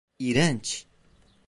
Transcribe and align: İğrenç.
İğrenç. 0.19 0.87